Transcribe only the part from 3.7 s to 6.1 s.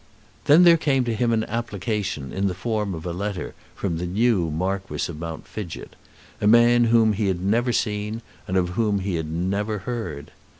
from the new Marquis of Mount Fidgett,